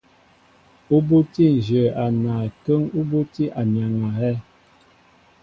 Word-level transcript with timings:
Ú 0.95 0.97
bútí 1.07 1.45
nzhě 1.57 1.83
a 2.03 2.05
naay 2.21 2.49
kə́ŋ 2.63 2.81
ú 2.99 3.01
bútí 3.09 3.43
anyaŋ 3.59 3.93
a 4.07 4.09
hɛ́. 4.19 4.33